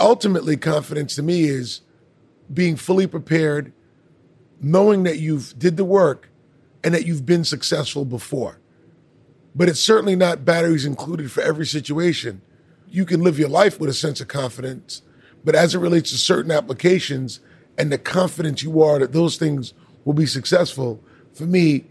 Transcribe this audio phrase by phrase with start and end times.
[0.00, 1.82] ultimately, confidence to me is
[2.52, 3.72] being fully prepared,
[4.60, 6.28] knowing that you've did the work
[6.82, 8.58] and that you've been successful before.
[9.54, 12.40] But it's certainly not batteries included for every situation.
[12.88, 15.02] You can live your life with a sense of confidence,
[15.44, 17.40] but as it relates to certain applications
[17.78, 19.74] and the confidence you are that those things
[20.04, 21.84] will be successful, for me,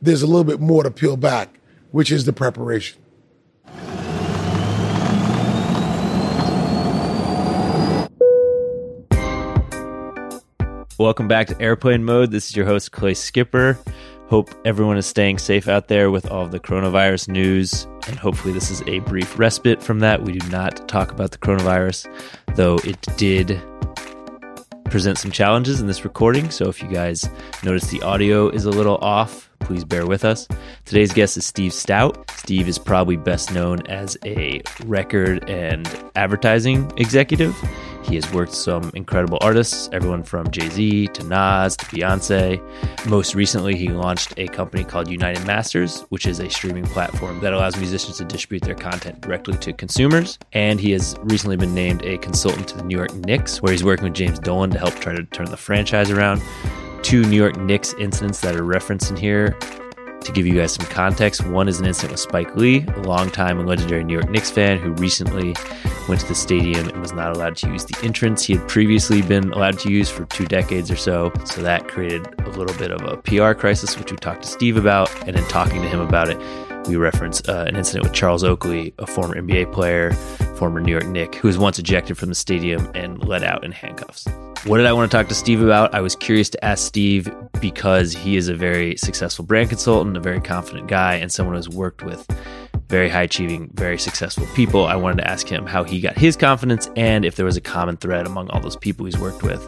[0.00, 1.58] there's a little bit more to peel back,
[1.90, 3.00] which is the preparation.
[10.98, 12.32] Welcome back to Airplane Mode.
[12.32, 13.78] This is your host, Clay Skipper.
[14.26, 17.86] Hope everyone is staying safe out there with all the coronavirus news.
[18.08, 20.24] And hopefully, this is a brief respite from that.
[20.24, 22.12] We do not talk about the coronavirus,
[22.56, 23.62] though it did
[24.86, 26.50] present some challenges in this recording.
[26.50, 27.30] So if you guys
[27.62, 30.48] notice the audio is a little off, please bear with us.
[30.84, 32.28] Today's guest is Steve Stoute.
[32.32, 35.86] Steve is probably best known as a record and
[36.16, 37.56] advertising executive.
[38.08, 43.06] He has worked with some incredible artists, everyone from Jay Z to Nas to Beyonce.
[43.06, 47.52] Most recently, he launched a company called United Masters, which is a streaming platform that
[47.52, 50.38] allows musicians to distribute their content directly to consumers.
[50.54, 53.84] And he has recently been named a consultant to the New York Knicks, where he's
[53.84, 56.42] working with James Dolan to help try to turn the franchise around.
[57.02, 59.56] Two New York Knicks incidents that are referenced in here
[60.22, 63.58] to give you guys some context, one is an incident with Spike Lee, a longtime
[63.58, 65.54] and legendary New York Knicks fan who recently
[66.08, 69.22] went to the stadium and was not allowed to use the entrance he had previously
[69.22, 71.32] been allowed to use for two decades or so.
[71.44, 74.76] So that created a little bit of a PR crisis, which we talked to Steve
[74.76, 75.10] about.
[75.26, 76.38] And in talking to him about it,
[76.88, 80.12] we reference uh, an incident with Charles Oakley, a former NBA player,
[80.56, 83.72] former New York Knick, who was once ejected from the stadium and let out in
[83.72, 84.26] handcuffs.
[84.64, 85.94] What did I want to talk to Steve about?
[85.94, 90.20] I was curious to ask Steve because he is a very successful brand consultant, a
[90.20, 92.26] very confident guy, and someone who's worked with
[92.88, 94.84] very high achieving, very successful people.
[94.84, 97.60] I wanted to ask him how he got his confidence and if there was a
[97.60, 99.62] common thread among all those people he's worked with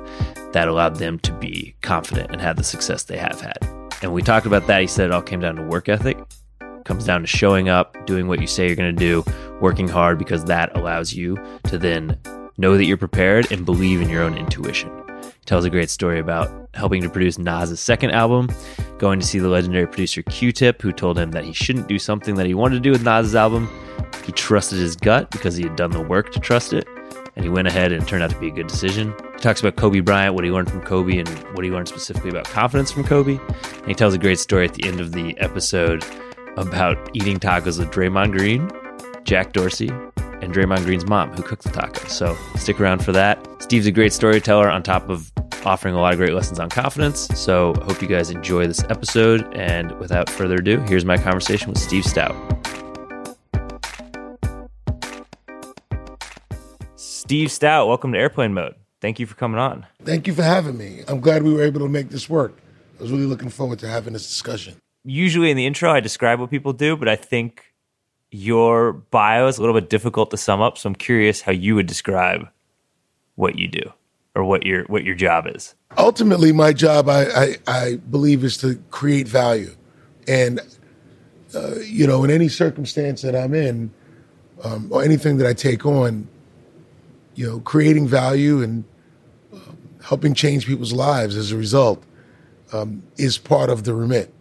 [0.52, 3.58] that allowed them to be confident and have the success they have had.
[4.02, 4.80] And we talked about that.
[4.80, 6.18] He said it all came down to work ethic.
[6.84, 9.22] Comes down to showing up, doing what you say you're going to do,
[9.60, 12.18] working hard because that allows you to then
[12.58, 14.90] know that you're prepared and believe in your own intuition.
[15.22, 18.48] He tells a great story about helping to produce Nas's second album,
[18.98, 22.34] going to see the legendary producer Q-Tip, who told him that he shouldn't do something
[22.36, 23.68] that he wanted to do with Nas's album.
[24.24, 26.86] He trusted his gut because he had done the work to trust it,
[27.34, 29.14] and he went ahead and it turned out to be a good decision.
[29.34, 32.30] He talks about Kobe Bryant, what he learned from Kobe, and what he learned specifically
[32.30, 33.38] about confidence from Kobe.
[33.38, 36.04] And he tells a great story at the end of the episode
[36.56, 38.70] about eating tacos with Draymond Green,
[39.24, 39.90] Jack Dorsey,
[40.40, 42.10] and Draymond Green's mom, who cooked the tacos.
[42.10, 43.38] So stick around for that.
[43.62, 45.32] Steve's a great storyteller on top of
[45.64, 47.28] offering a lot of great lessons on confidence.
[47.34, 49.46] So hope you guys enjoy this episode.
[49.54, 52.36] And without further ado, here's my conversation with Steve Stoute.
[56.96, 58.74] Steve Stoute, welcome to Airplane Mode.
[59.00, 59.86] Thank you for coming on.
[60.04, 61.02] Thank you for having me.
[61.08, 62.58] I'm glad we were able to make this work.
[62.98, 64.76] I was really looking forward to having this discussion.
[65.04, 67.69] Usually in the intro, I describe what people do, but I think
[68.30, 70.78] your bio is a little bit difficult to sum up.
[70.78, 72.48] So I'm curious how you would describe
[73.34, 73.92] what you do
[74.34, 75.74] or what your what your job is.
[75.98, 79.74] Ultimately, my job, I I, I believe, is to create value,
[80.28, 80.60] and
[81.54, 83.90] uh, you know, in any circumstance that I'm in,
[84.62, 86.28] um, or anything that I take on,
[87.34, 88.84] you know, creating value and
[89.52, 92.04] um, helping change people's lives as a result
[92.72, 94.32] um, is part of the remit.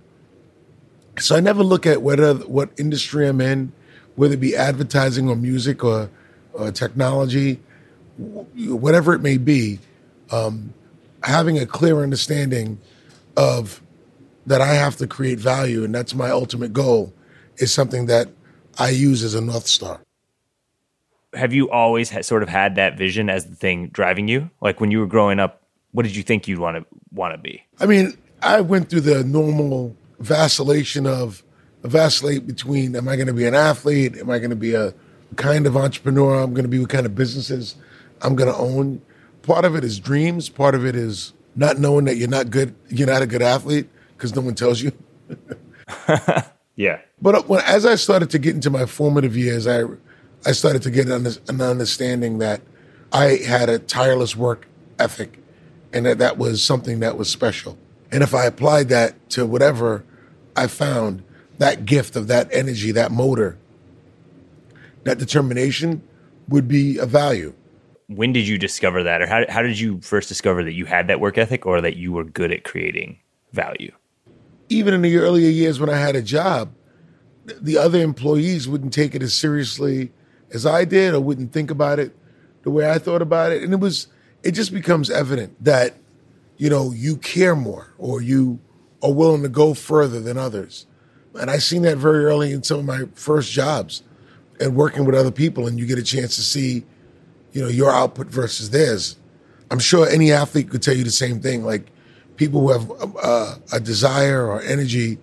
[1.17, 3.71] So I never look at whether what industry I'm in,
[4.19, 6.09] whether it be advertising or music or,
[6.51, 7.57] or technology,
[8.17, 9.79] whatever it may be,
[10.29, 10.73] um,
[11.23, 12.77] having a clear understanding
[13.37, 13.81] of
[14.45, 17.13] that I have to create value, and that's my ultimate goal,
[17.59, 18.27] is something that
[18.77, 20.01] I use as a north star.
[21.33, 24.49] Have you always sort of had that vision as the thing driving you?
[24.59, 25.61] Like when you were growing up,
[25.93, 27.63] what did you think you'd want to want to be?
[27.79, 31.41] I mean, I went through the normal vacillation of
[31.83, 34.17] vacillate between am I going to be an athlete?
[34.17, 34.93] Am I going to be a
[35.35, 36.41] kind of entrepreneur?
[36.41, 37.75] I'm going to be what kind of businesses
[38.21, 39.01] I'm going to own.
[39.43, 40.49] Part of it is dreams.
[40.49, 42.75] Part of it is not knowing that you're not good.
[42.89, 44.91] You're not a good athlete because no one tells you.
[46.75, 46.99] yeah.
[47.21, 49.83] But uh, when, as I started to get into my formative years, I
[50.45, 52.61] I started to get an, an understanding that
[53.11, 54.67] I had a tireless work
[54.97, 55.39] ethic,
[55.91, 57.77] and that that was something that was special.
[58.11, 60.03] And if I applied that to whatever
[60.55, 61.23] I found,
[61.59, 63.57] that gift of that energy, that motor,
[65.03, 66.01] that determination
[66.47, 67.53] would be a value.
[68.07, 71.07] When did you discover that, or how, how did you first discover that you had
[71.07, 73.19] that work ethic or that you were good at creating
[73.53, 73.91] value?
[74.69, 76.73] Even in the earlier years when I had a job,
[77.45, 80.11] the other employees wouldn't take it as seriously
[80.51, 82.15] as I did or wouldn't think about it
[82.63, 84.07] the way I thought about it, and it was
[84.43, 85.95] it just becomes evident that
[86.57, 88.59] you know you care more or you
[89.01, 90.85] are willing to go further than others.
[91.35, 94.03] And I seen that very early in some of my first jobs
[94.59, 96.83] and working with other people, and you get a chance to see,
[97.53, 99.15] you know, your output versus theirs.
[99.71, 101.63] I'm sure any athlete could tell you the same thing.
[101.63, 101.91] Like
[102.35, 102.91] people who have
[103.21, 105.17] uh, a desire or energy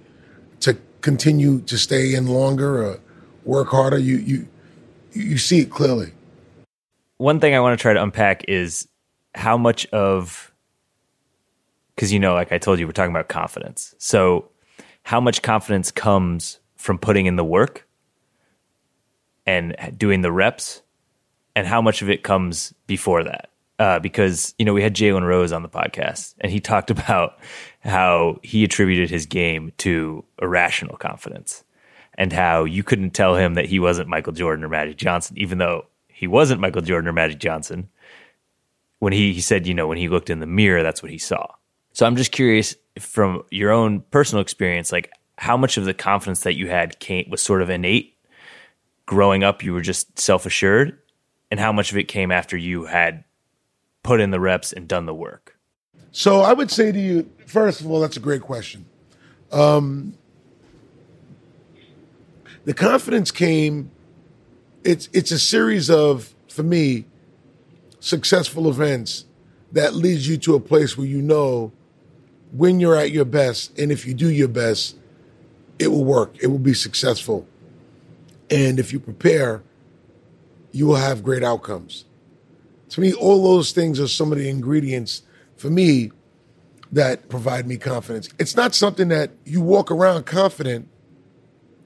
[0.61, 3.01] to continue to stay in longer or
[3.45, 4.49] work harder, you you
[5.13, 6.13] you see it clearly.
[7.19, 8.87] One thing I want to try to unpack is
[9.35, 10.53] how much of
[11.95, 13.95] because you know, like I told you, we're talking about confidence.
[13.99, 14.51] So,
[15.07, 17.87] how much confidence comes from putting in the work
[19.47, 20.83] and doing the reps,
[21.55, 23.51] and how much of it comes before that?
[23.79, 27.39] Uh, because you know we had Jalen Rose on the podcast, and he talked about
[27.85, 31.63] how he attributed his game to irrational confidence,
[32.19, 35.59] and how you couldn't tell him that he wasn't Michael Jordan or Magic Johnson, even
[35.59, 37.89] though he wasn't Michael Jordan or Magic Johnson.
[38.99, 41.19] When he, he said, you know, when he looked in the mirror, that's what he
[41.19, 41.47] saw.
[41.93, 46.41] So I'm just curious from your own personal experience, like how much of the confidence
[46.41, 48.17] that you had came was sort of innate
[49.05, 49.63] growing up.
[49.63, 50.99] You were just self assured,
[51.51, 53.25] and how much of it came after you had
[54.03, 55.59] put in the reps and done the work.
[56.13, 58.87] So I would say to you, first of all, that's a great question.
[59.53, 60.17] Um,
[62.65, 63.91] the confidence came.
[64.85, 67.05] It's it's a series of for me
[68.01, 69.25] successful events
[69.73, 71.73] that leads you to a place where you know
[72.53, 74.97] when you're at your best, and if you do your best,
[75.79, 76.37] it will work.
[76.41, 77.47] It will be successful,
[78.51, 79.63] and if you prepare,
[80.73, 82.05] you will have great outcomes.
[82.91, 85.23] To me, all those things are some of the ingredients
[85.57, 86.13] for me
[86.93, 88.29] that provide me confidence.
[88.39, 90.89] It's not something that you walk around confident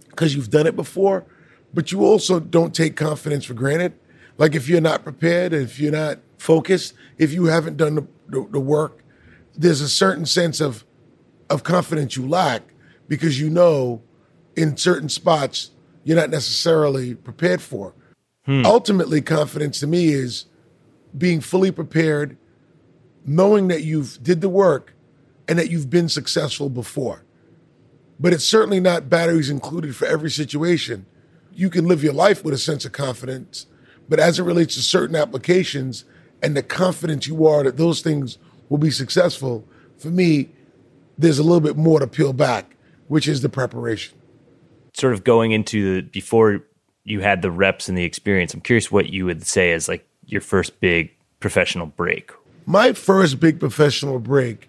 [0.09, 1.25] because you've done it before,
[1.73, 3.95] but you also don't take confidence for granted.
[4.37, 8.49] Like if you're not prepared, if you're not focused, if you haven't done the, the,
[8.51, 9.00] the work,
[9.57, 10.85] there's a certain sense of
[11.49, 12.63] of confidence you lack
[13.09, 14.03] because you know
[14.57, 15.71] in certain spots
[16.05, 17.95] you're not necessarily prepared for.
[18.47, 18.65] Hmm.
[18.65, 20.47] Ultimately, confidence to me is
[21.17, 22.37] being fully prepared,
[23.27, 24.95] knowing that you've did the work
[25.49, 27.25] and that you've been successful before.
[28.19, 31.07] But it's certainly not batteries included for every situation.
[31.53, 33.67] You can live your life with a sense of confidence,
[34.09, 36.05] but as it relates to certain applications
[36.43, 38.39] and the confidence you are that those things
[38.71, 39.69] will be successful,
[39.99, 40.49] for me,
[41.19, 42.77] there's a little bit more to peel back,
[43.09, 44.17] which is the preparation.
[44.95, 46.65] Sort of going into the before
[47.05, 50.07] you had the reps and the experience, I'm curious what you would say is like
[50.25, 52.33] your first big professional break?
[52.67, 54.69] My first big professional break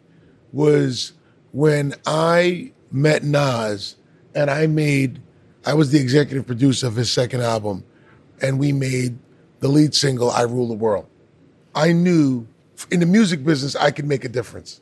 [0.52, 1.14] was
[1.52, 3.96] when I met Nas
[4.34, 5.22] and I made,
[5.66, 7.84] I was the executive producer of his second album,
[8.42, 9.20] and we made
[9.60, 11.08] the lead single, I Rule the World.
[11.76, 12.48] I knew
[12.90, 14.82] in the music business I could make a difference.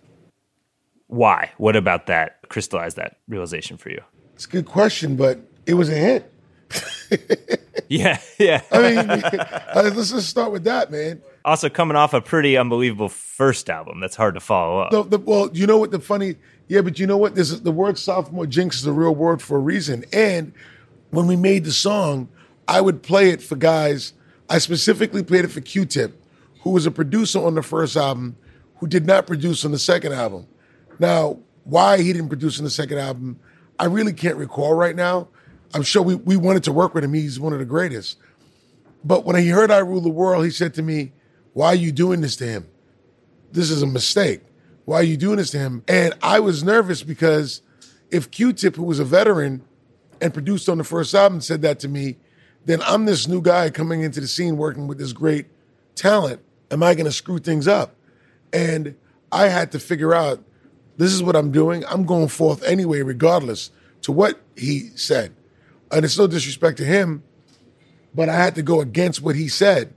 [1.07, 1.51] Why?
[1.57, 4.01] What about that crystallized that realization for you?
[4.35, 6.31] It's a good question, but it was a hit.
[7.89, 8.61] yeah, yeah.
[8.71, 11.21] I mean, uh, let's just start with that, man.
[11.45, 14.91] Also, coming off a pretty unbelievable first album, that's hard to follow up.
[14.91, 16.35] The, the, well, you know what the funny?
[16.67, 17.33] Yeah, but you know what?
[17.35, 20.05] This is, the word sophomore jinx is a real word for a reason.
[20.13, 20.53] And
[21.09, 22.29] when we made the song,
[22.67, 24.13] I would play it for guys.
[24.49, 26.13] I specifically played it for Q-Tip,
[26.61, 28.37] who was a producer on the first album,
[28.77, 30.47] who did not produce on the second album.
[30.99, 33.39] Now, why he didn't produce on the second album,
[33.77, 35.29] I really can't recall right now.
[35.73, 37.13] I'm sure we, we wanted to work with him.
[37.13, 38.17] He's one of the greatest.
[39.03, 41.13] But when he heard I Rule the World, he said to me,
[41.53, 42.67] Why are you doing this to him?
[43.51, 44.41] This is a mistake.
[44.85, 45.83] Why are you doing this to him?
[45.87, 47.61] And I was nervous because
[48.11, 49.63] if Q Tip, who was a veteran
[50.19, 52.17] and produced on the first album, said that to me,
[52.65, 55.45] then I'm this new guy coming into the scene working with this great
[55.95, 56.41] talent.
[56.71, 57.95] Am I going to screw things up?
[58.53, 58.95] And
[59.31, 60.43] I had to figure out
[60.97, 61.83] this is what I'm doing.
[61.85, 63.71] I'm going forth anyway, regardless
[64.01, 65.35] to what he said
[65.91, 67.23] and it's no disrespect to him,
[68.13, 69.93] but I had to go against what he said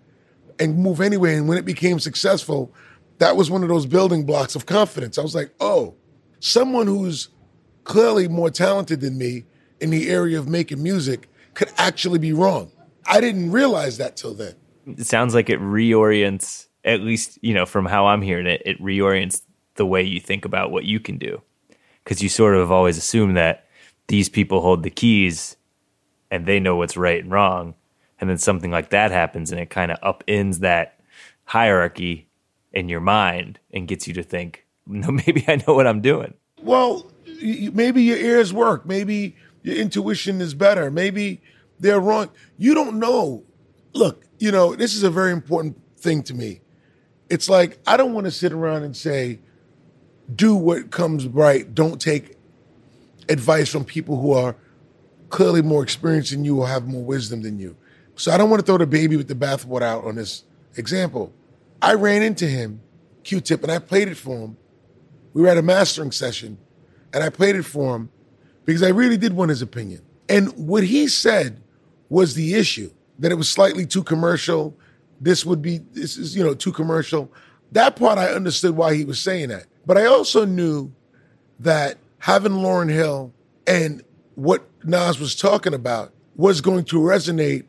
[0.59, 1.37] and move anyway.
[1.37, 2.73] And when it became successful,
[3.19, 5.19] that was one of those building blocks of confidence.
[5.19, 5.95] I was like, oh,
[6.41, 7.29] someone who's
[7.85, 9.45] clearly more talented than me
[9.81, 12.71] in the area of making music could actually be wrong.
[13.07, 14.55] I didn't realize that till then.
[14.87, 18.81] It sounds like it reorients, at least, you know, from how I'm hearing it, it
[18.81, 19.43] reorients
[19.77, 21.41] the way you think about what you can do.
[22.03, 23.67] Because you sort of always assume that
[24.09, 25.57] these people hold the keys
[26.31, 27.75] and they know what's right and wrong.
[28.21, 31.01] And then something like that happens and it kind of upends that
[31.45, 32.29] hierarchy
[32.73, 36.35] in your mind and gets you to think, no, maybe I know what I'm doing.
[36.61, 37.11] Well,
[37.41, 38.87] maybe your ears work.
[38.87, 40.91] Maybe your intuition is better.
[40.91, 41.41] Maybe
[41.79, 42.31] they're wrong.
[42.57, 43.45] You don't know.
[43.93, 46.63] Look, you know, this is a very important thing to me.
[47.31, 49.39] It's like I don't want to sit around and say,
[50.35, 51.73] do what comes right.
[51.73, 52.37] Don't take
[53.29, 54.57] advice from people who are
[55.29, 57.77] clearly more experienced than you or have more wisdom than you.
[58.17, 60.43] So I don't want to throw the baby with the bathwater out on this
[60.77, 61.33] example.
[61.81, 62.81] I ran into him,
[63.23, 64.57] Q-Tip, and I played it for him.
[65.35, 66.59] We were at a mastering session,
[67.15, 68.11] and I played it for him
[68.65, 70.03] because I really did want his opinion.
[70.29, 71.63] And what he said
[72.09, 72.91] was the issue
[73.23, 74.77] that it was slightly too commercial.
[75.21, 77.33] This would be this is you know too commercial.
[77.71, 80.93] That part I understood why he was saying that, but I also knew
[81.61, 83.33] that having Lauryn Hill
[83.67, 84.03] and
[84.35, 87.65] what Nas was talking about was going to resonate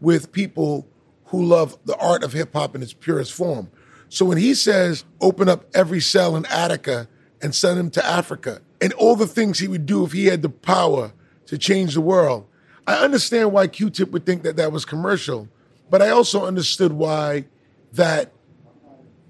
[0.00, 0.88] with people
[1.26, 3.70] who love the art of hip hop in its purest form.
[4.08, 7.08] So when he says, open up every cell in Attica
[7.40, 10.42] and send him to Africa, and all the things he would do if he had
[10.42, 11.12] the power
[11.46, 12.46] to change the world,
[12.86, 15.48] I understand why Q Tip would think that that was commercial,
[15.90, 17.46] but I also understood why
[17.92, 18.32] that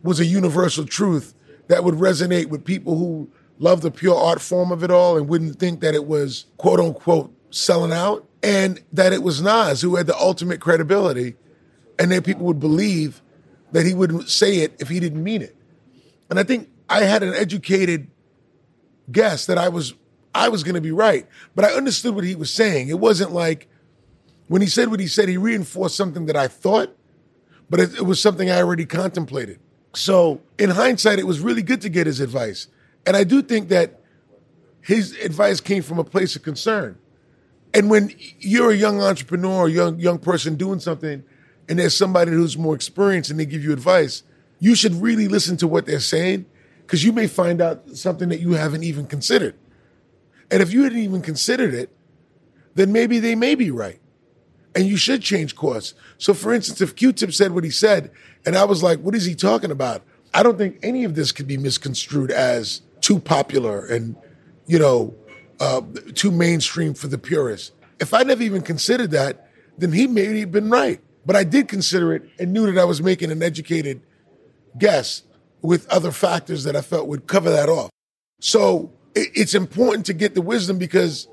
[0.02, 1.34] was a universal truth
[1.68, 5.28] that would resonate with people who love the pure art form of it all and
[5.28, 9.96] wouldn't think that it was quote unquote selling out and that it was Nas who
[9.96, 11.36] had the ultimate credibility
[11.98, 13.22] and then people would believe
[13.72, 15.56] that he wouldn't say it if he didn't mean it.
[16.30, 18.08] And I think I had an educated
[19.10, 19.94] guess that I was
[20.36, 22.88] I was going to be right, but I understood what he was saying.
[22.88, 23.68] It wasn't like
[24.48, 26.96] when he said what he said, he reinforced something that I thought,
[27.68, 29.58] but it, it was something I already contemplated.
[29.94, 32.68] So in hindsight, it was really good to get his advice.
[33.06, 34.00] And I do think that
[34.82, 36.98] his advice came from a place of concern.
[37.74, 41.24] And when you're a young entrepreneur, a young young person doing something,
[41.68, 44.22] and there's somebody who's more experienced and they give you advice,
[44.60, 46.46] you should really listen to what they're saying
[46.82, 49.56] because you may find out something that you haven't even considered.
[50.50, 51.90] And if you hadn't even considered it,
[52.74, 54.00] then maybe they may be right.
[54.74, 55.94] And you should change course.
[56.18, 58.10] So, for instance, if Q Tip said what he said,
[58.44, 60.02] and I was like, what is he talking about?
[60.34, 64.16] I don't think any of this could be misconstrued as too popular and,
[64.66, 65.14] you know,
[65.60, 65.80] uh,
[66.14, 67.72] too mainstream for the purists.
[67.98, 69.48] If I never even considered that,
[69.78, 71.00] then he may have been right.
[71.24, 74.02] But I did consider it and knew that I was making an educated
[74.78, 75.22] guess
[75.62, 77.90] with other factors that I felt would cover that off.
[78.40, 81.28] So it's important to get the wisdom because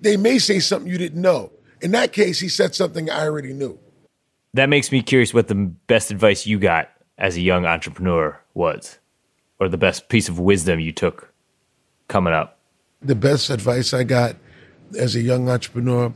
[0.00, 1.52] they may say something you didn't know.
[1.80, 3.78] In that case, he said something I already knew.
[4.54, 8.98] That makes me curious what the best advice you got as a young entrepreneur was
[9.60, 11.32] or the best piece of wisdom you took
[12.08, 12.58] coming up?
[13.00, 14.36] The best advice I got
[14.98, 16.12] as a young entrepreneur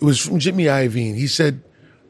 [0.00, 1.14] it was from Jimmy Iovine.
[1.14, 1.62] He said,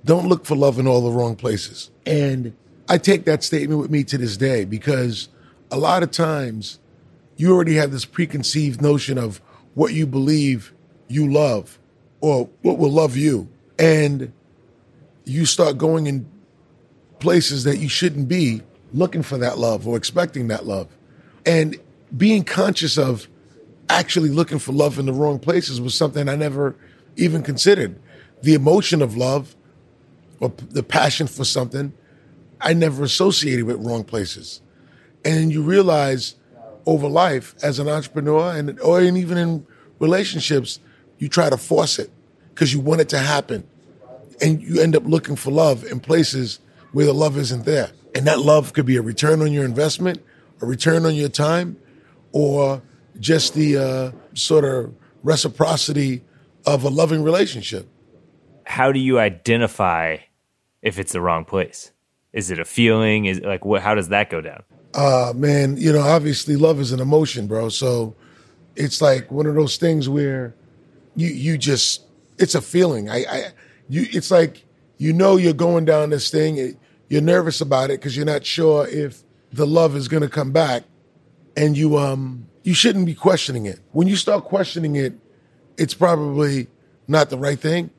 [0.05, 2.55] "Don't look for love in all the wrong places." And
[2.89, 5.29] I take that statement with me to this day because
[5.71, 6.79] a lot of times
[7.37, 9.41] you already have this preconceived notion of
[9.75, 10.73] what you believe
[11.09, 11.79] you love
[12.21, 13.49] or what will love you.
[13.79, 14.33] And
[15.25, 16.27] you start going in
[17.19, 18.63] places that you shouldn't be
[18.93, 20.89] looking for that love or expecting that love.
[21.45, 21.77] And
[22.17, 23.29] being conscious of
[23.89, 26.77] actually looking for love in the wrong places was something I never
[27.17, 27.99] even considered.
[28.43, 29.57] The emotion of love
[30.41, 31.93] or the passion for something,
[32.61, 34.61] I never associated with wrong places.
[35.25, 36.37] And you realize
[36.87, 39.67] over life as an entrepreneur and or even in
[39.99, 40.81] relationships,
[41.19, 42.11] you try to force it
[42.51, 43.67] because you want it to happen.
[44.41, 46.59] And you end up looking for love in places
[46.93, 47.91] where the love isn't there.
[48.15, 50.23] And that love could be a return on your investment,
[50.61, 51.77] a return on your time,
[52.33, 52.83] or
[53.19, 56.23] just the uh, sort of reciprocity
[56.67, 57.89] of a loving relationship.
[58.65, 60.19] How do you identify
[60.83, 61.93] if it's the wrong place?
[62.33, 63.27] Is it a feeling?
[63.27, 63.83] Is like what?
[63.83, 64.65] How does that go down?
[64.95, 67.69] Uh man, you know, obviously love is an emotion, bro.
[67.69, 68.15] So
[68.77, 70.55] it's like one of those things where
[71.17, 72.03] you you just
[72.39, 73.11] it's a feeling.
[73.11, 73.45] I, I
[73.89, 74.65] you it's like
[74.99, 76.77] you know you're going down this thing
[77.09, 79.23] you're nervous about it because you're not sure if
[79.53, 80.85] the love is going to come back
[81.57, 85.15] and you um you shouldn't be questioning it when you start questioning it
[85.77, 86.67] it's probably
[87.07, 87.91] not the right thing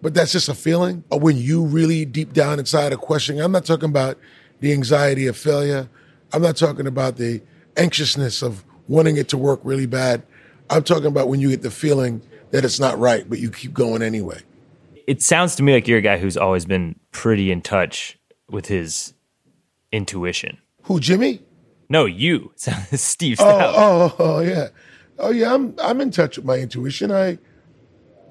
[0.00, 3.52] but that's just a feeling or when you really deep down inside are questioning i'm
[3.52, 4.18] not talking about
[4.60, 5.88] the anxiety of failure
[6.32, 7.40] i'm not talking about the
[7.76, 10.22] anxiousness of wanting it to work really bad
[10.70, 13.72] i'm talking about when you get the feeling that it's not right but you keep
[13.72, 14.40] going anyway
[15.06, 18.66] it sounds to me like you're a guy who's always been pretty in touch with
[18.66, 19.14] his
[19.90, 20.58] intuition.
[20.84, 21.42] Who, Jimmy?
[21.88, 24.68] No, you, Steve oh, Oh, oh, oh, yeah,
[25.18, 25.52] oh yeah.
[25.52, 27.12] I'm I'm in touch with my intuition.
[27.12, 27.38] I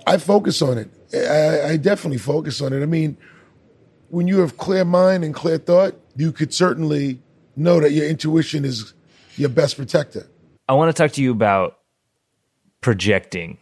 [0.08, 0.90] I focus on it.
[1.14, 2.82] I, I definitely focus on it.
[2.82, 3.18] I mean,
[4.10, 7.20] when you have clear mind and clear thought, you could certainly
[7.56, 8.94] know that your intuition is
[9.38, 10.28] your best protector.
[10.68, 11.80] I want to talk to you about
[12.82, 13.58] projecting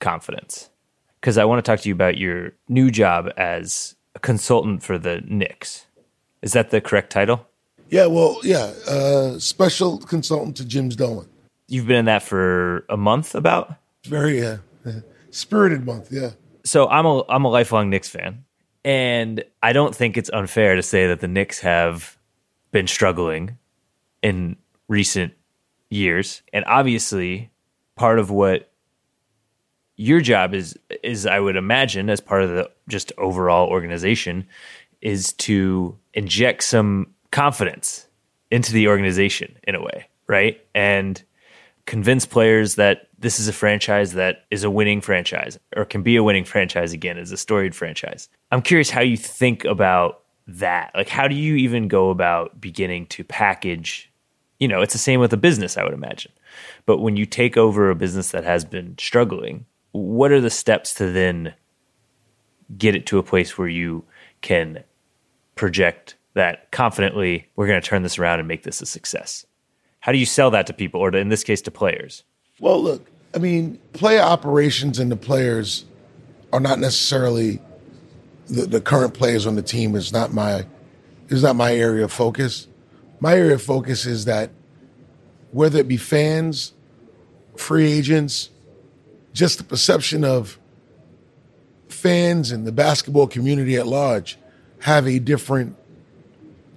[0.00, 0.70] confidence
[1.20, 4.98] because I want to talk to you about your new job as a consultant for
[4.98, 5.86] the Knicks
[6.42, 7.46] Is that the correct title?
[7.88, 11.28] Yeah, well, yeah, uh, special consultant to Jim's Dolan.
[11.68, 13.74] You've been in that for a month about?
[14.04, 14.58] Very uh,
[15.30, 16.30] spirited month, yeah.
[16.64, 18.44] So I'm a I'm a lifelong Knicks fan,
[18.84, 22.15] and I don't think it's unfair to say that the Knicks have
[22.72, 23.58] been struggling
[24.22, 24.56] in
[24.88, 25.32] recent
[25.90, 27.50] years, and obviously,
[27.96, 28.70] part of what
[29.96, 34.46] your job is is I would imagine as part of the just overall organization
[35.00, 38.06] is to inject some confidence
[38.50, 40.60] into the organization in a way, right?
[40.74, 41.22] And
[41.86, 46.16] convince players that this is a franchise that is a winning franchise or can be
[46.16, 48.28] a winning franchise again, is a storied franchise.
[48.50, 50.92] I'm curious how you think about that.
[50.94, 54.10] Like, how do you even go about beginning to package?
[54.58, 56.32] You know, it's the same with a business, I would imagine.
[56.86, 60.94] But when you take over a business that has been struggling, what are the steps
[60.94, 61.54] to then
[62.76, 64.04] get it to a place where you
[64.40, 64.82] can
[65.54, 69.46] project that confidently we're going to turn this around and make this a success?
[70.00, 72.22] How do you sell that to people, or to, in this case, to players?
[72.60, 75.84] Well, look, I mean, player operations and the players
[76.52, 77.58] are not necessarily
[78.48, 80.66] the, the current players on the team is not my
[81.28, 82.68] is not my area of focus.
[83.18, 84.50] My area of focus is that
[85.50, 86.72] whether it be fans,
[87.56, 88.50] free agents,
[89.32, 90.58] just the perception of
[91.88, 94.38] fans and the basketball community at large
[94.80, 95.76] have a different,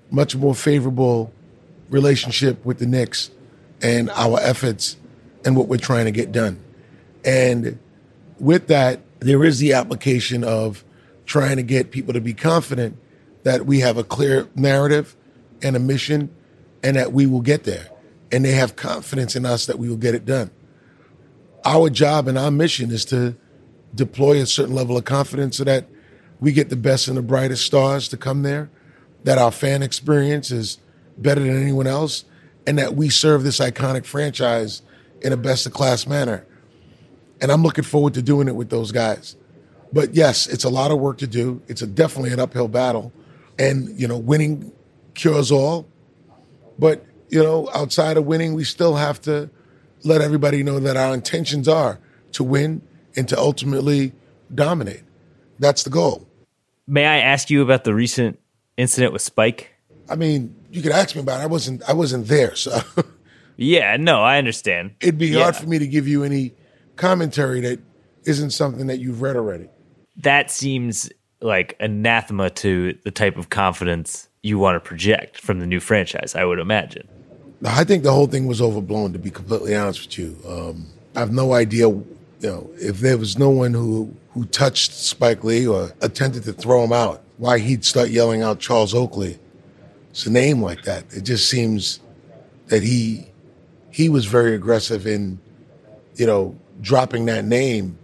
[0.09, 1.31] much more favorable
[1.89, 3.29] relationship with the Knicks
[3.81, 4.97] and our efforts
[5.45, 6.59] and what we're trying to get done.
[7.23, 7.77] And
[8.39, 10.83] with that, there is the application of
[11.29, 12.97] trying to get people to be confident
[13.43, 15.15] that we have a clear narrative
[15.61, 16.35] and a mission
[16.83, 17.87] and that we will get there.
[18.31, 20.49] And they have confidence in us that we will get it done.
[21.63, 23.35] Our job and our mission is to
[23.93, 25.87] deploy a certain level of confidence so that
[26.39, 28.71] we get the best and the brightest stars to come there,
[29.23, 30.79] that our fan experience is
[31.15, 32.25] better than anyone else,
[32.65, 34.81] and that we serve this iconic franchise
[35.21, 36.43] in a best of class manner.
[37.39, 39.35] And I'm looking forward to doing it with those guys.
[39.91, 41.61] But yes, it's a lot of work to do.
[41.67, 43.11] It's a, definitely an uphill battle.
[43.57, 44.71] And, you know, winning
[45.15, 45.87] cures all.
[46.77, 49.49] But, you know, outside of winning, we still have to
[50.03, 51.99] let everybody know that our intentions are
[52.33, 52.81] to win
[53.15, 54.13] and to ultimately
[54.53, 55.03] dominate.
[55.57, 56.27] That's the goal.
[56.87, 58.39] May I ask you about the recent
[58.77, 59.75] incident with Spike?
[60.09, 61.43] I mean, you could ask me about it.
[61.43, 62.79] I wasn't I wasn't there, so
[63.61, 64.95] Yeah, no, I understand.
[65.01, 65.43] It'd be yeah.
[65.43, 66.53] hard for me to give you any
[66.95, 67.79] commentary that
[68.23, 69.67] isn't something that you've read already.
[70.19, 75.65] That seems like anathema to the type of confidence you want to project from the
[75.65, 77.07] new franchise, I would imagine.
[77.65, 80.37] I think the whole thing was overblown, to be completely honest with you.
[80.47, 82.05] Um, I have no idea, you
[82.41, 86.83] know, if there was no one who, who touched Spike Lee or attempted to throw
[86.83, 89.39] him out, why he'd start yelling out Charles Oakley
[90.09, 91.05] it's a name like that.
[91.11, 91.99] It just seems
[92.67, 93.27] that he
[93.91, 95.39] he was very aggressive in,
[96.15, 97.97] you know, dropping that name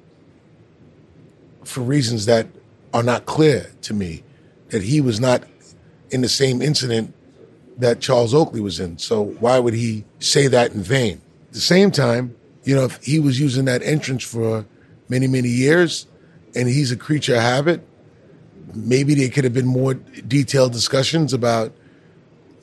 [1.65, 2.47] for reasons that
[2.93, 4.23] are not clear to me.
[4.69, 5.43] That he was not
[6.09, 7.13] in the same incident
[7.77, 8.97] that Charles Oakley was in.
[8.97, 11.21] So why would he say that in vain?
[11.49, 14.65] At the same time, you know, if he was using that entrance for
[15.09, 16.07] many, many years
[16.55, 17.85] and he's a creature of habit,
[18.73, 21.73] maybe there could have been more detailed discussions about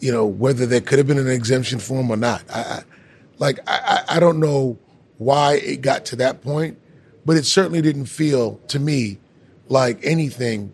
[0.02, 2.42] you know, whether there could have been an exemption for him or not.
[2.52, 2.82] I, I
[3.38, 4.76] like I, I don't know
[5.18, 6.76] why it got to that point,
[7.24, 9.18] but it certainly didn't feel to me
[9.68, 10.72] like anything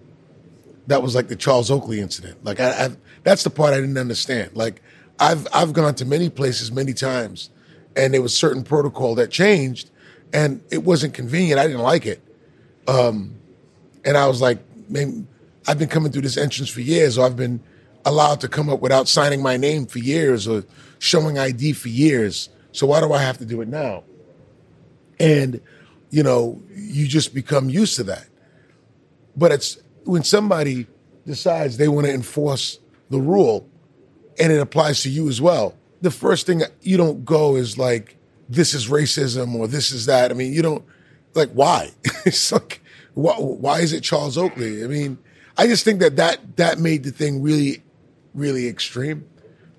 [0.87, 2.42] that was like the Charles Oakley incident.
[2.44, 2.90] Like I, I
[3.22, 4.56] that's the part I didn't understand.
[4.56, 4.82] Like
[5.18, 7.50] I've I've gone to many places many times,
[7.96, 9.90] and there was certain protocol that changed,
[10.32, 11.61] and it wasn't convenient.
[11.61, 12.22] I didn't like it,
[12.87, 13.34] um,
[14.04, 14.58] and I was like,
[15.68, 17.61] I've been coming through this entrance for years, or I've been
[18.04, 20.64] allowed to come up without signing my name for years or
[20.98, 22.48] showing ID for years.
[22.72, 24.04] So why do I have to do it now?
[25.20, 25.61] And,
[26.10, 28.26] you know, you just become used to that.
[29.36, 30.86] But it's when somebody
[31.26, 32.78] decides they want to enforce
[33.10, 33.68] the rule
[34.40, 38.16] and it applies to you as well, the first thing you don't go is like,
[38.48, 40.30] this is racism or this is that.
[40.30, 40.84] I mean, you don't,
[41.34, 41.90] like, why?
[42.24, 42.80] it's like,
[43.14, 44.84] why, why is it Charles Oakley?
[44.84, 45.18] I mean,
[45.56, 47.82] I just think that that, that made the thing really
[48.38, 49.26] really extreme.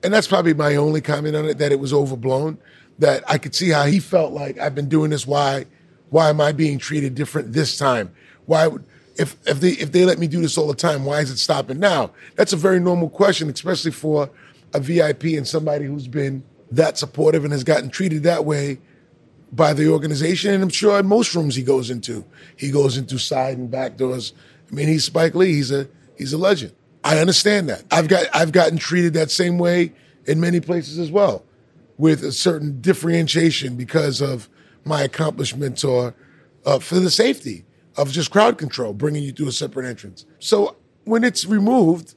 [0.03, 2.57] And that's probably my only comment on it, that it was overblown.
[2.99, 5.25] That I could see how he felt like I've been doing this.
[5.25, 5.65] Why,
[6.10, 8.12] why am I being treated different this time?
[8.45, 8.84] Why would,
[9.15, 11.38] if, if they, if they let me do this all the time, why is it
[11.38, 12.12] stopping now?
[12.36, 14.30] That's a very normal question, especially for
[14.74, 18.80] a VIP and somebody who's been that supportive and has gotten treated that way
[19.52, 20.54] by the organization.
[20.54, 22.24] And I'm sure in most rooms he goes into,
[22.56, 24.34] he goes into side and back doors.
[24.72, 25.54] I mean, he's Spike Lee.
[25.54, 26.74] He's a, he's a legend.
[27.04, 27.84] I understand that.
[27.91, 29.93] I've got I've gotten treated that same way
[30.26, 31.43] in many places as well,
[31.98, 34.50] with a certain differentiation because of
[34.89, 36.13] my accomplishments or
[36.65, 40.25] uh, for the safety of just crowd control, bringing you through a separate entrance.
[40.39, 40.75] So
[41.06, 42.15] when it's removed,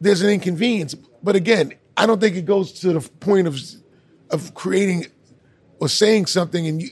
[0.00, 0.94] there's an inconvenience.
[1.22, 3.60] But again, I don't think it goes to the point of
[4.30, 5.06] of creating
[5.80, 6.82] or saying something and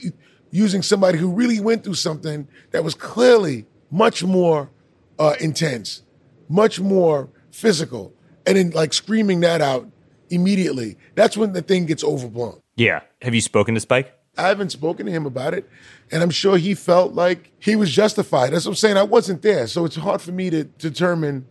[0.51, 4.69] using somebody who really went through something that was clearly much more
[5.17, 6.03] uh, intense,
[6.49, 8.13] much more physical,
[8.45, 9.89] and then like screaming that out
[10.29, 10.97] immediately.
[11.15, 12.61] That's when the thing gets overblown.
[12.75, 13.01] Yeah.
[13.21, 14.13] Have you spoken to Spike?
[14.41, 15.69] I haven't spoken to him about it,
[16.11, 18.51] and I'm sure he felt like he was justified.
[18.51, 18.97] That's what I'm saying.
[18.97, 21.45] I wasn't there, so it's hard for me to determine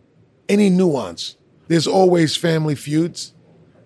[0.49, 1.37] any nuance.
[1.67, 3.33] There's always family feuds,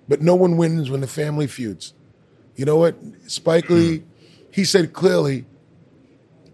[0.08, 1.94] but no one wins when the family feuds.
[2.56, 2.96] You know what?
[3.28, 4.04] Spike Lee,
[4.52, 5.46] he said clearly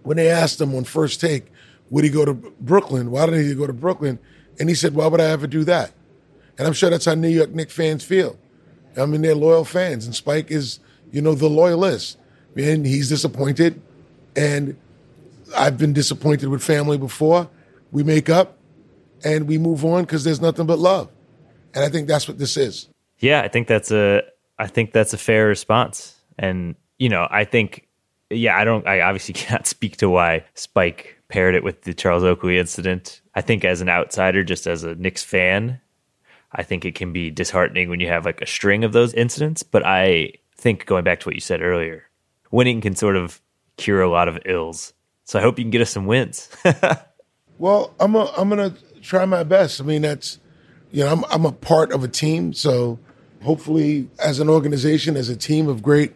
[0.03, 1.45] when they asked him on first take,
[1.89, 3.11] would he go to Brooklyn?
[3.11, 4.19] Why didn't he go to Brooklyn?
[4.59, 5.91] And he said, why would I ever do that?
[6.57, 8.37] And I'm sure that's how New York Knicks fans feel.
[8.97, 10.79] I mean, they're loyal fans, and Spike is,
[11.11, 12.17] you know, the loyalist
[12.55, 13.81] and he's disappointed.
[14.35, 14.77] And
[15.55, 17.49] I've been disappointed with family before.
[17.91, 18.57] We make up
[19.23, 21.09] and we move on because there's nothing but love.
[21.73, 22.87] And I think that's what this is.
[23.19, 24.23] Yeah, I think that's a
[24.57, 26.15] I think that's a fair response.
[26.37, 27.87] And you know, I think
[28.29, 32.23] yeah, I don't I obviously cannot speak to why Spike paired it with the Charles
[32.23, 33.21] Oakley incident.
[33.35, 35.79] I think as an outsider, just as a Knicks fan,
[36.51, 39.63] I think it can be disheartening when you have like a string of those incidents.
[39.63, 42.03] But I think going back to what you said earlier,
[42.51, 43.41] winning can sort of
[43.77, 44.93] cure a lot of ills.
[45.23, 46.49] So I hope you can get us some wins.
[47.57, 49.81] well, I'm a, I'm gonna try my best.
[49.81, 50.39] I mean, that's
[50.91, 52.99] you know, I'm I'm a part of a team, so
[53.43, 56.13] hopefully, as an organization, as a team of great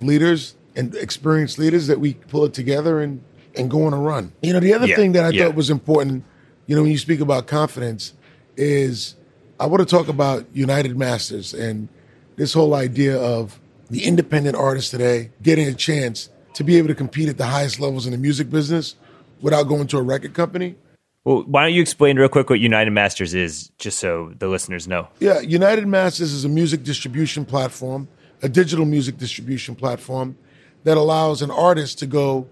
[0.00, 3.22] leaders and experienced leaders, that we pull it together and
[3.56, 4.32] and go on a run.
[4.42, 5.46] You know, the other yeah, thing that I yeah.
[5.46, 6.24] thought was important,
[6.66, 8.12] you know, when you speak about confidence,
[8.56, 9.16] is
[9.58, 11.88] I want to talk about United Masters and
[12.36, 13.58] this whole idea of
[13.90, 17.80] the independent artist today getting a chance to be able to compete at the highest
[17.80, 18.96] levels in the music business
[19.40, 20.76] without going to a record company.
[21.24, 24.88] Well, why don't you explain real quick what United Masters is, just so the listeners
[24.88, 25.08] know?
[25.20, 28.08] Yeah, United Masters is a music distribution platform,
[28.42, 30.36] a digital music distribution platform
[30.84, 32.48] that allows an artist to go,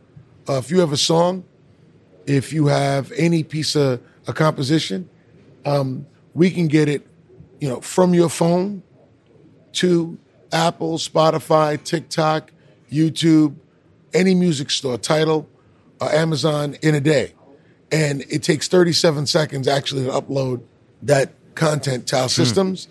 [0.49, 1.45] uh, if you have a song,
[2.27, 5.09] if you have any piece of a composition,
[5.65, 7.07] um, we can get it,
[7.61, 8.83] you know, from your phone
[9.73, 10.19] to
[10.53, 12.53] Apple, Spotify, TikTok,
[12.91, 13.57] YouTube,
[14.13, 15.49] any music store, Tidal,
[16.01, 17.35] uh, Amazon in a day.
[17.93, 20.63] And it takes 37 seconds actually to upload
[21.03, 22.29] that content to our hmm.
[22.29, 22.89] systems.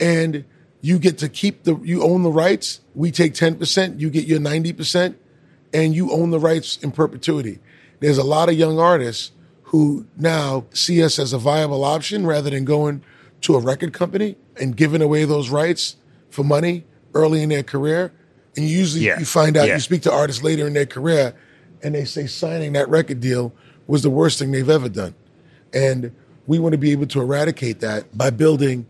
[0.00, 0.44] And
[0.80, 2.80] you get to keep the, you own the rights.
[2.94, 5.14] We take 10%, you get your 90%,
[5.72, 7.60] and you own the rights in perpetuity.
[8.00, 9.30] There's a lot of young artists
[9.64, 13.02] who now see us as a viable option rather than going
[13.42, 15.96] to a record company and giving away those rights
[16.28, 18.12] for money early in their career,
[18.56, 19.18] and usually yeah.
[19.18, 19.74] you find out yeah.
[19.74, 21.34] you speak to artists later in their career,
[21.82, 23.52] and they say signing that record deal
[23.86, 25.14] was the worst thing they've ever done,
[25.72, 26.14] and
[26.46, 28.86] we want to be able to eradicate that by building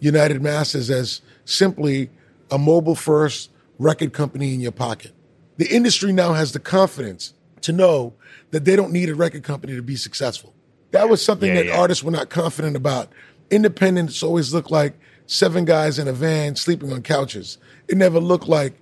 [0.00, 2.10] United Masters as simply
[2.50, 5.12] a mobile first record company in your pocket.
[5.56, 8.14] The industry now has the confidence to know
[8.50, 10.52] that they don't need a record company to be successful.
[10.90, 13.12] That was something yeah, that artists were not confident about.
[13.50, 14.94] Independence always looked like
[15.26, 17.58] seven guys in a van sleeping on couches.
[17.88, 18.74] It never looked like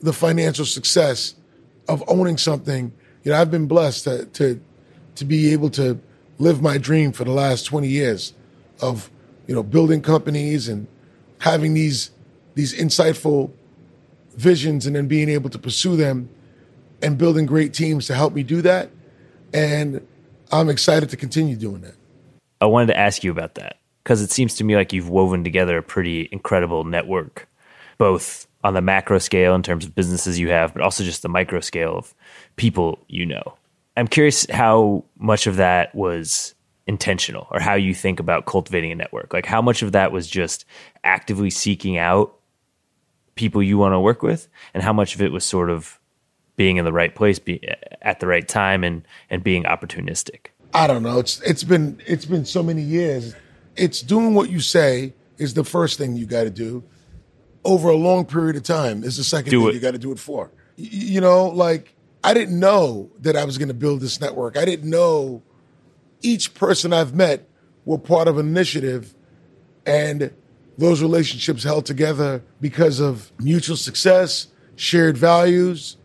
[0.00, 1.34] the financial success
[1.88, 2.92] of owning something.
[3.24, 4.60] You know, I've been blessed to, to,
[5.16, 5.98] to be able to
[6.38, 8.32] live my dream for the last 20 years
[8.80, 9.10] of,
[9.46, 10.86] you know, building companies and
[11.40, 12.10] having these,
[12.54, 13.50] these insightful
[14.36, 16.28] visions and then being able to pursue them
[17.02, 18.90] and building great teams to help me do that.
[19.52, 20.06] And
[20.52, 21.94] I'm excited to continue doing that.
[22.60, 25.44] I wanted to ask you about that because it seems to me like you've woven
[25.44, 27.46] together a pretty incredible network,
[27.98, 31.28] both on the macro scale in terms of businesses you have, but also just the
[31.28, 32.14] micro scale of
[32.56, 33.52] people you know.
[33.98, 36.54] I'm curious how much of that was
[36.86, 39.34] intentional or how you think about cultivating a network.
[39.34, 40.64] Like how much of that was just
[41.04, 42.34] actively seeking out
[43.34, 46.00] people you want to work with and how much of it was sort of
[46.56, 47.60] being in the right place be,
[48.00, 50.46] at the right time and and being opportunistic.
[50.72, 51.18] I don't know.
[51.18, 53.34] It's it's been it's been so many years
[53.78, 56.82] it's doing what you say is the first thing you got to do
[57.64, 59.74] over a long period of time is the second do thing it.
[59.74, 60.50] you got to do it for.
[60.76, 64.56] Y- you know, like I didn't know that I was going to build this network.
[64.56, 65.42] I didn't know
[66.22, 67.48] each person I've met
[67.84, 69.14] were part of an initiative
[69.86, 70.32] and
[70.76, 75.96] those relationships held together because of mutual success, shared values,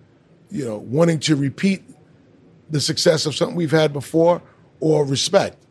[0.50, 1.84] you know, wanting to repeat
[2.70, 4.42] the success of something we've had before
[4.80, 5.63] or respect.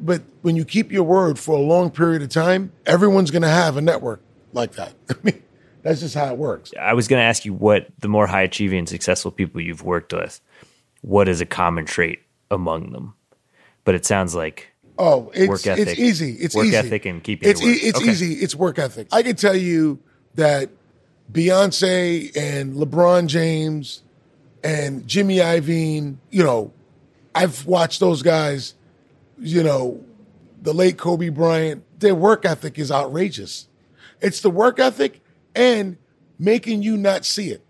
[0.00, 3.48] But when you keep your word for a long period of time, everyone's going to
[3.48, 4.20] have a network
[4.52, 4.94] like that.
[5.10, 5.42] I mean,
[5.82, 6.72] that's just how it works.
[6.80, 9.82] I was going to ask you what the more high achieving and successful people you've
[9.82, 10.40] worked with,
[11.02, 13.14] what is a common trait among them?
[13.84, 14.68] But it sounds like
[15.00, 15.88] Oh, it's Work ethic.
[15.88, 16.32] it's easy.
[16.32, 16.76] It's Work easy.
[16.76, 17.76] ethic and keeping it's your word.
[17.76, 18.10] e- it's Okay.
[18.10, 18.32] easy.
[18.34, 19.06] It's work ethic.
[19.12, 20.00] I can tell you
[20.34, 20.70] that
[21.32, 24.02] Beyonce and LeBron James
[24.64, 26.72] and Jimmy Iovine, you know,
[27.34, 28.74] I've watched those guys,
[29.40, 30.04] you know,
[30.60, 33.68] the late Kobe Bryant, their work ethic is outrageous.
[34.20, 35.20] It's the work ethic
[35.54, 35.96] and
[36.38, 37.64] making you not see it.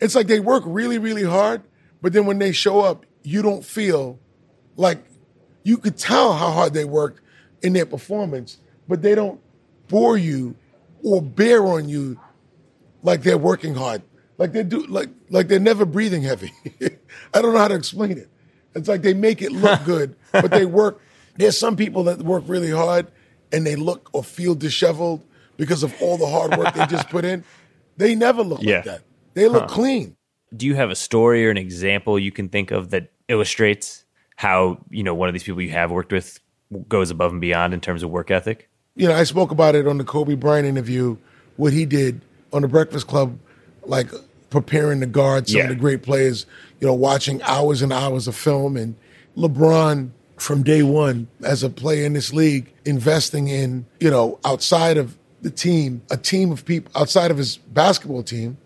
[0.00, 1.62] It's like they work really, really hard,
[2.00, 4.18] but then when they show up, you don't feel
[4.76, 4.98] like
[5.62, 7.20] you could tell how hard they worked
[7.62, 8.58] in their performance,
[8.88, 9.40] but they don't
[9.88, 10.56] bore you
[11.04, 12.18] or bear on you
[13.02, 14.02] like they're working hard.
[14.38, 16.52] Like they do like like they're never breathing heavy.
[17.34, 18.28] I don't know how to explain it.
[18.74, 21.00] It's like they make it look good, but they work
[21.36, 23.06] there's some people that work really hard
[23.52, 25.22] and they look or feel disheveled
[25.56, 27.44] because of all the hard work they just put in.
[27.98, 28.76] They never look Yeah.
[28.76, 29.00] like that.
[29.34, 30.16] They look clean.
[30.56, 34.04] do you have a story or an example you can think of that illustrates
[34.36, 36.40] how you know one of these people you have worked with
[36.88, 39.86] goes above and beyond in terms of work ethic you know, I spoke about it
[39.86, 41.16] on the Kobe Bryant interview,
[41.56, 42.20] what he did
[42.52, 43.38] on the Breakfast Club,
[43.86, 44.08] like
[44.50, 45.62] preparing to guard some Yeah.
[45.64, 46.44] of the great players,
[46.80, 48.76] you know, watching hours and hours of film.
[48.76, 48.94] And
[49.36, 50.10] LeBron,
[50.42, 55.16] from day one, as a player in this league, investing in, you know, outside of
[55.40, 58.56] the team, a team of people, outside of his basketball team,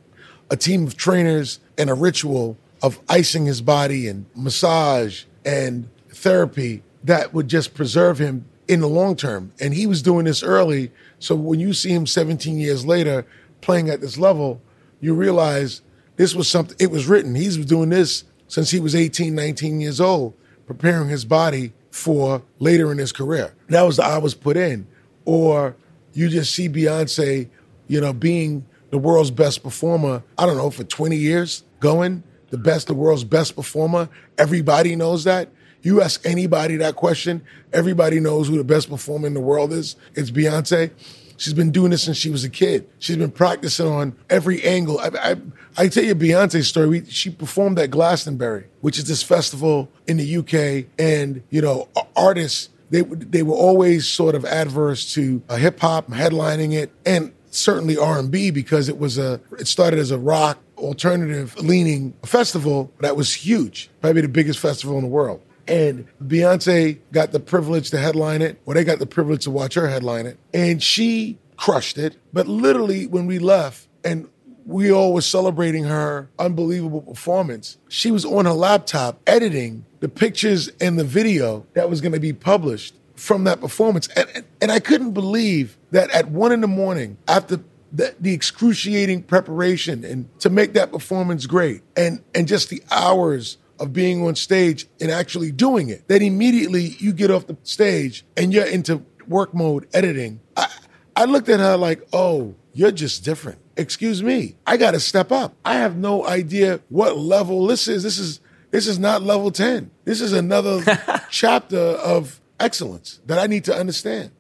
[0.51, 6.83] a team of trainers and a ritual of icing his body and massage and therapy
[7.05, 9.53] that would just preserve him in the long term.
[9.61, 10.91] And he was doing this early.
[11.19, 13.27] So when you see him 17 years later
[13.61, 14.62] playing at this level,
[15.01, 15.83] you realize
[16.17, 17.35] this was something, it was written.
[17.35, 20.35] He's doing this since he was 18, 19 years old,
[20.67, 23.55] preparing his body for later in his career.
[23.69, 24.87] That was the hours put in.
[25.25, 25.77] Or
[26.13, 27.49] you just see Beyonce,
[27.89, 32.59] you know, being the world's best performer, I don't know, for 20 years going, the
[32.59, 34.09] best, the world's best performer.
[34.39, 35.49] Everybody knows that.
[35.83, 39.97] You ask anybody that question, everybody knows who the best performer in the world is.
[40.15, 40.91] It's Beyonce.
[41.37, 42.88] She's been doing this since she was a kid.
[42.99, 44.99] She's been practicing on every angle.
[44.99, 45.37] I, I,
[45.77, 46.88] I tell you Beyonce's story.
[46.88, 51.88] We, she performed at Glastonbury, which is this festival in the UK, and you know,
[52.16, 57.33] artists they they were always sort of adverse to uh, hip hop headlining it, and
[57.51, 62.14] certainly R and B because it was a it started as a rock alternative leaning
[62.25, 65.40] festival that was huge, probably the biggest festival in the world.
[65.69, 69.75] And Beyonce got the privilege to headline it, or they got the privilege to watch
[69.75, 72.17] her headline it, and she crushed it.
[72.33, 74.29] But literally, when we left, and
[74.67, 77.79] we all were celebrating her unbelievable performance.
[77.89, 82.21] She was on her laptop editing the pictures and the video that was going to
[82.21, 84.09] be published from that performance.
[84.09, 87.61] And, and, and I couldn't believe that at one in the morning, after
[87.93, 93.59] the, the excruciating preparation and to make that performance great, and, and just the hours
[93.79, 98.25] of being on stage and actually doing it, that immediately you get off the stage
[98.37, 100.41] and you're into work mode editing.
[100.57, 100.69] I,
[101.15, 103.59] I looked at her like, oh, you're just different.
[103.77, 104.57] Excuse me.
[104.67, 105.55] I got to step up.
[105.65, 108.03] I have no idea what level this is.
[108.03, 109.91] This is this is not level 10.
[110.05, 110.83] This is another
[111.31, 114.31] chapter of excellence that I need to understand.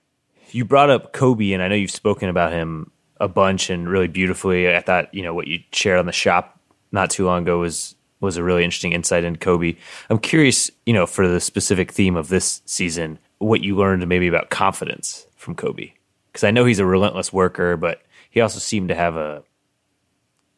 [0.52, 4.06] you brought up kobe and i know you've spoken about him a bunch and really
[4.08, 6.58] beautifully i thought you know what you shared on the shop
[6.92, 9.76] not too long ago was was a really interesting insight into kobe.
[10.10, 14.28] I'm curious you know for the specific theme of this season what you learned maybe
[14.28, 15.92] about confidence from kobe.
[16.32, 19.42] Because i know he's a relentless worker but he also seemed to have a,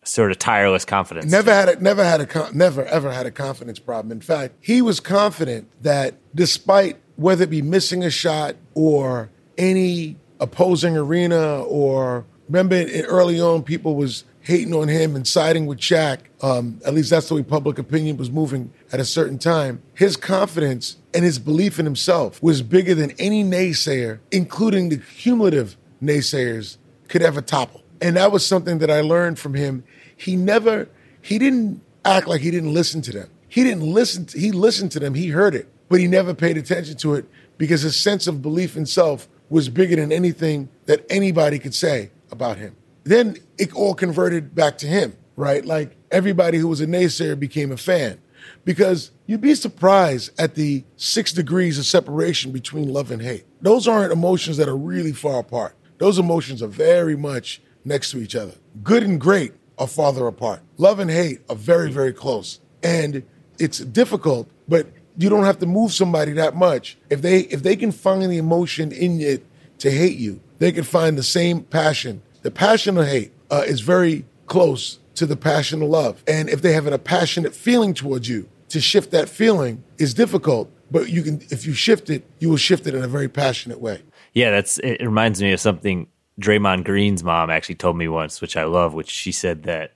[0.09, 1.31] sort of tireless confidence.
[1.31, 4.11] Never had a, never had a never ever had a confidence problem.
[4.13, 10.17] In fact, he was confident that despite whether it be missing a shot or any
[10.41, 16.21] opposing arena or remember early on people was hating on him and siding with Shaq.
[16.43, 19.83] Um, at least that's the way public opinion was moving at a certain time.
[19.95, 25.77] His confidence and his belief in himself was bigger than any naysayer, including the cumulative
[26.03, 27.83] naysayers, could ever topple.
[28.01, 29.85] And that was something that I learned from him.
[30.17, 30.89] He never,
[31.21, 33.29] he didn't act like he didn't listen to them.
[33.49, 36.57] He didn't listen, to, he listened to them, he heard it, but he never paid
[36.57, 41.05] attention to it because his sense of belief in self was bigger than anything that
[41.11, 42.77] anybody could say about him.
[43.05, 45.65] Then it all converted back to him, right?
[45.65, 48.21] Like everybody who was a naysayer became a fan
[48.65, 53.45] because you'd be surprised at the six degrees of separation between love and hate.
[53.61, 55.75] Those aren't emotions that are really far apart.
[55.99, 58.55] Those emotions are very much next to each other.
[58.83, 60.61] Good and great are farther apart.
[60.77, 62.61] Love and hate are very, very close.
[62.83, 63.25] And
[63.59, 66.97] it's difficult, but you don't have to move somebody that much.
[67.11, 69.45] If they if they can find the emotion in it
[69.79, 72.23] to hate you, they can find the same passion.
[72.43, 76.23] The passion of hate uh, is very close to the passion of love.
[76.27, 80.71] And if they have a passionate feeling towards you, to shift that feeling is difficult.
[80.91, 83.81] But you can, if you shift it, you will shift it in a very passionate
[83.81, 84.03] way.
[84.33, 84.79] Yeah, that's.
[84.79, 86.07] It reminds me of something
[86.41, 88.95] Draymond Green's mom actually told me once, which I love.
[88.95, 89.95] Which she said that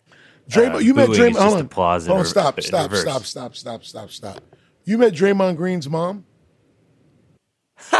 [0.50, 1.40] Draymond, uh, you met Draymond.
[1.40, 4.42] Hold on, applause hold on, re- stop, in stop, stop, stop, stop, stop, stop.
[4.84, 6.24] You met Draymond Green's mom.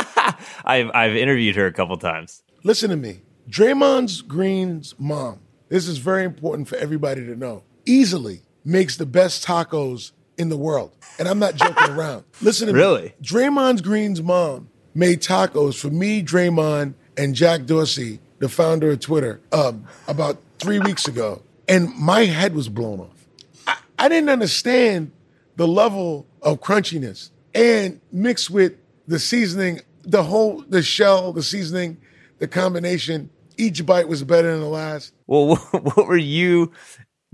[0.65, 2.43] I've I've interviewed her a couple times.
[2.63, 3.23] Listen to me.
[3.49, 9.45] Draymond Green's mom, this is very important for everybody to know, easily makes the best
[9.47, 10.93] tacos in the world.
[11.19, 12.25] And I'm not joking around.
[12.41, 13.03] Listen to Really?
[13.03, 13.13] me.
[13.23, 19.41] Draymond Green's mom made tacos for me, Draymond, and Jack Dorsey, the founder of Twitter,
[19.53, 21.43] um, about three weeks ago.
[21.69, 23.27] And my head was blown off.
[23.67, 25.13] I, I didn't understand
[25.57, 28.75] the level of crunchiness and mixed with
[29.07, 31.99] the seasoning, the whole, the shell, the seasoning,
[32.43, 33.31] the combination.
[33.57, 35.15] Each bite was better than the last.
[35.29, 36.73] Well, what were you,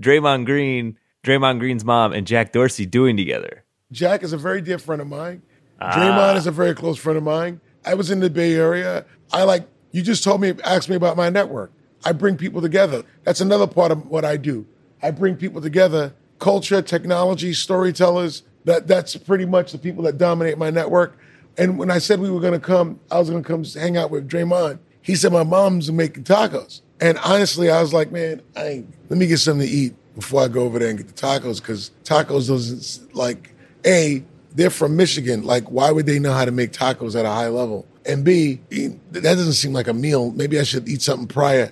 [0.01, 3.65] Draymond Green, Draymond Green's mom, and Jack Dorsey doing together?
[3.91, 5.41] Jack is a very dear friend of mine.
[5.81, 5.93] Ah.
[5.95, 7.59] Draymond is a very close friend of mine.
[7.83, 9.03] I was in the Bay Area.
[9.33, 11.71] I like, you just told me, asked me about my network.
[12.05, 13.03] I bring people together.
[13.23, 14.67] That's another part of what I do.
[15.01, 18.43] I bring people together, culture, technology, storytellers.
[18.65, 21.17] That, that's pretty much the people that dominate my network.
[21.57, 23.97] And when I said we were going to come, I was going to come hang
[23.97, 24.77] out with Draymond.
[25.01, 26.81] He said, my mom's making tacos.
[27.01, 30.41] And honestly, I was like, man, I ain't, let me get something to eat before
[30.43, 31.63] I go over there and get the tacos.
[31.63, 33.53] Cause tacos doesn't like,
[33.85, 35.43] A, they're from Michigan.
[35.43, 37.87] Like, why would they know how to make tacos at a high level?
[38.05, 40.31] And B, that doesn't seem like a meal.
[40.31, 41.71] Maybe I should eat something prior.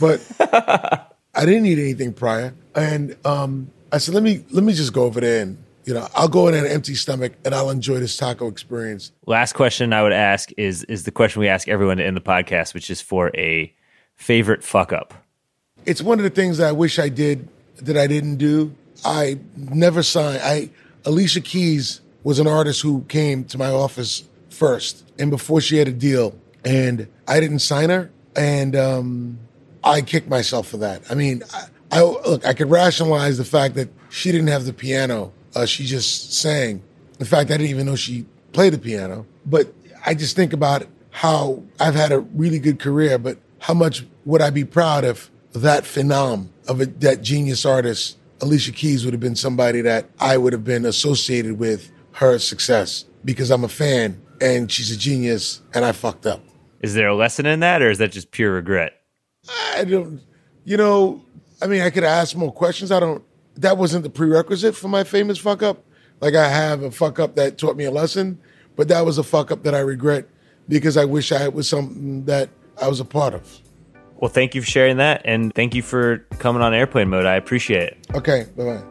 [0.00, 0.24] But
[1.34, 2.54] I didn't eat anything prior.
[2.74, 6.06] And um, I said, let me let me just go over there and you know,
[6.14, 9.10] I'll go in an empty stomach and I'll enjoy this taco experience.
[9.24, 12.74] Last question I would ask is is the question we ask everyone in the podcast,
[12.74, 13.74] which is for a
[14.14, 15.14] favorite fuck up.
[15.86, 18.74] It's one of the things that I wish I did that I didn't do.
[19.02, 20.42] I never signed.
[20.44, 20.68] I
[21.06, 25.88] Alicia Keys was an artist who came to my office first, and before she had
[25.88, 29.38] a deal, and I didn't sign her, and um,
[29.82, 31.10] I kicked myself for that.
[31.10, 32.44] I mean, I, I look.
[32.44, 36.82] I could rationalize the fact that she didn't have the piano; uh, she just sang.
[37.18, 39.26] In fact, I didn't even know she played the piano.
[39.46, 39.72] But
[40.04, 44.40] I just think about how I've had a really good career, but how much would
[44.40, 49.20] I be proud if that phenom of a, that genius artist, Alicia Keys, would have
[49.20, 54.20] been somebody that I would have been associated with her success because I'm a fan
[54.40, 56.42] and she's a genius and I fucked up.
[56.80, 58.92] Is there a lesson in that, or is that just pure regret?
[59.74, 60.20] I don't,
[60.64, 61.24] you know,
[61.60, 62.92] I mean, I could ask more questions.
[62.92, 63.24] I don't,
[63.58, 65.84] that wasn't the prerequisite for my famous fuck up.
[66.20, 68.40] Like I have a fuck up that taught me a lesson,
[68.76, 70.28] but that was a fuck up that I regret
[70.68, 73.60] because I wish I was something that I was a part of.
[74.16, 77.24] Well, thank you for sharing that, and thank you for coming on airplane mode.
[77.24, 77.98] I appreciate it.
[78.14, 78.82] Okay, bye bye.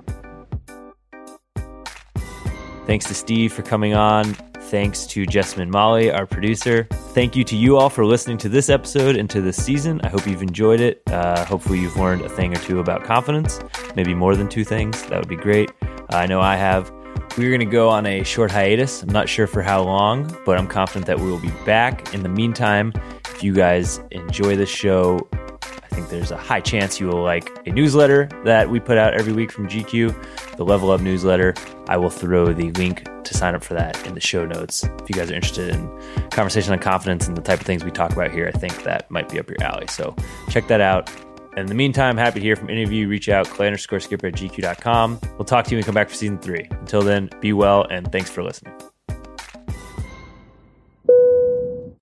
[2.86, 4.38] Thanks to Steve for coming on.
[4.70, 6.90] Thanks to Jessamine Molly, our producer.
[7.14, 10.02] Thank you to you all for listening to this episode and to this season.
[10.04, 11.02] I hope you've enjoyed it.
[11.08, 13.62] Uh, hopefully, you've learned a thing or two about confidence,
[13.96, 15.02] maybe more than two things.
[15.04, 15.72] That would be great.
[16.10, 16.92] I know I have.
[17.38, 19.04] We're going to go on a short hiatus.
[19.04, 22.14] I'm not sure for how long, but I'm confident that we will be back.
[22.14, 22.92] In the meantime,
[23.30, 25.26] if you guys enjoy this show,
[25.64, 29.14] I think there's a high chance you will like a newsletter that we put out
[29.14, 31.54] every week from GQ, the Level Up newsletter.
[31.88, 34.84] I will throw the link to sign up for that in the show notes.
[34.84, 37.92] If you guys are interested in conversation on confidence and the type of things we
[37.92, 39.88] talk about here, I think that might be up your alley.
[39.88, 40.16] So
[40.50, 41.10] check that out.
[41.56, 43.08] In the meantime, happy to hear from any of you.
[43.08, 45.20] Reach out, clay underscore skipper at gq.com.
[45.38, 46.68] We'll talk to you and come back for season three.
[46.70, 48.74] Until then, be well and thanks for listening.